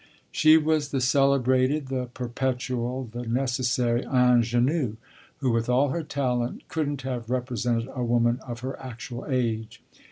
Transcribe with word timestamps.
She 0.31 0.57
was 0.57 0.89
the 0.89 0.99
celebrated, 0.99 1.89
the 1.89 2.07
perpetual, 2.07 3.07
the 3.13 3.27
necessary 3.27 4.01
ingénue, 4.01 4.97
who 5.37 5.51
with 5.51 5.69
all 5.69 5.89
her 5.89 6.01
talent 6.01 6.67
couldn't 6.69 7.03
have 7.03 7.29
represented 7.29 7.87
a 7.93 8.03
woman 8.03 8.39
of 8.39 8.61
her 8.61 8.79
actual 8.79 9.27
age. 9.29 9.83